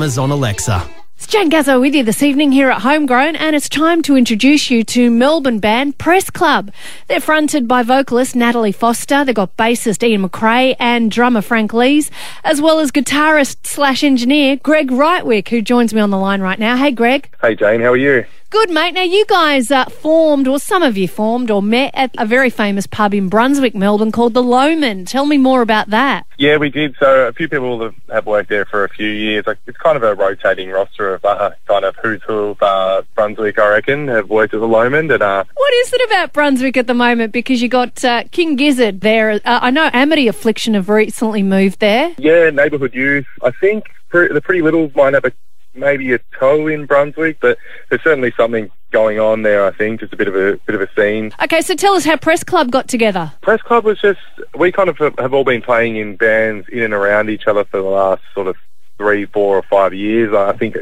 [0.00, 0.90] Amazon Alexa.
[1.14, 4.68] It's Jane Gazzo with you this evening here at Homegrown, and it's time to introduce
[4.68, 6.72] you to Melbourne band Press Club.
[7.06, 9.24] They're fronted by vocalist Natalie Foster.
[9.24, 12.10] They've got bassist Ian McRae and drummer Frank Lees,
[12.42, 16.58] as well as guitarist slash engineer Greg Rietwyk, who joins me on the line right
[16.58, 16.76] now.
[16.76, 17.30] Hey, Greg.
[17.40, 18.26] Hey, Jane, how are you?
[18.54, 18.94] Good, mate.
[18.94, 22.50] Now, you guys uh, formed, or some of you formed, or met at a very
[22.50, 25.08] famous pub in Brunswick, Melbourne called the Lomond.
[25.08, 26.24] Tell me more about that.
[26.38, 26.94] Yeah, we did.
[27.00, 29.44] So a few people have, have worked there for a few years.
[29.44, 33.02] Like, it's kind of a rotating roster of uh, kind of who's who of uh,
[33.16, 35.10] Brunswick, I reckon, have worked at the Lomond.
[35.10, 37.32] And, uh, What is it about Brunswick at the moment?
[37.32, 39.32] Because you got uh, King Gizzard there.
[39.32, 42.14] Uh, I know Amity Affliction have recently moved there.
[42.18, 43.26] yeah, neighbourhood youth.
[43.42, 45.32] I think the Pretty Littles might have a,
[45.74, 50.00] maybe a toe in Brunswick, but there's certainly something going on there, I think.
[50.00, 51.32] Just a bit of a bit of a scene.
[51.42, 53.32] Okay, so tell us how Press Club got together.
[53.42, 54.20] Press Club was just,
[54.56, 57.78] we kind of have, all been playing in bands in and around each other for
[57.78, 58.56] the last sort of
[58.96, 60.32] three, four or five years.
[60.32, 60.76] I think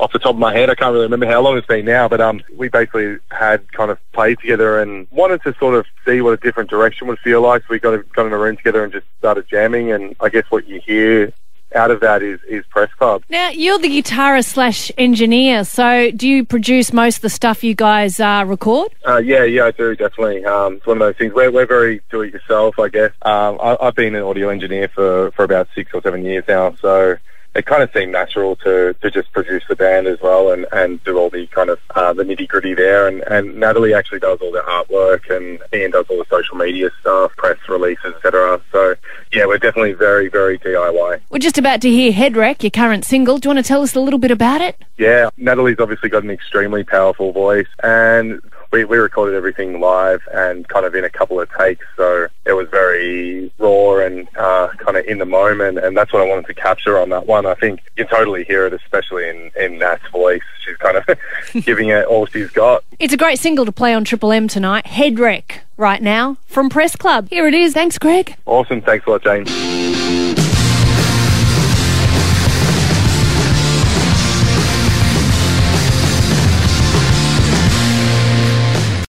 [0.00, 2.08] off the top of my head, I can't really remember how long it's been now,
[2.08, 6.20] but um, we basically had kind of played together and wanted to sort of see
[6.20, 7.62] what a different direction would feel like.
[7.62, 9.92] So we got, got in a room together and just started jamming.
[9.92, 11.32] And I guess what you hear
[11.74, 13.22] out of that is, is Press Club.
[13.28, 17.74] Now, you're the guitarist slash engineer, so do you produce most of the stuff you
[17.74, 18.94] guys uh, record?
[19.06, 20.44] Uh, yeah, yeah, I do definitely.
[20.44, 21.32] Um, it's one of those things.
[21.34, 23.12] We're, we're very do it yourself, I guess.
[23.22, 26.74] Um, I, I've been an audio engineer for, for about six or seven years now,
[26.80, 27.16] so
[27.54, 31.02] it kind of seemed natural to, to just produce the band as well and, and
[31.04, 33.06] do all the kind of uh, the nitty gritty there.
[33.06, 36.90] And, and Natalie actually does all the artwork, and Ian does all the social media
[37.00, 38.60] stuff, press releases, etc.
[38.72, 38.94] So
[39.32, 41.20] yeah, we're definitely very very DIY.
[41.30, 43.38] We're just about to hear Head Wreck, your current single.
[43.38, 44.76] Do you want to tell us a little bit about it?
[44.98, 48.40] Yeah, Natalie's obviously got an extremely powerful voice, and
[48.74, 52.54] we, we recorded everything live and kind of in a couple of takes, so it
[52.54, 56.46] was very raw and uh, kind of in the moment, and that's what I wanted
[56.46, 57.46] to capture on that one.
[57.46, 60.42] I think you can totally hear it, especially in, in Nat's voice.
[60.64, 61.08] She's kind of
[61.64, 62.82] giving it all she's got.
[62.98, 64.86] It's a great single to play on Triple M tonight.
[64.86, 67.28] Head Wreck, right now, from Press Club.
[67.28, 67.74] Here it is.
[67.74, 68.34] Thanks, Greg.
[68.44, 68.82] Awesome.
[68.82, 69.44] Thanks a lot, Jane.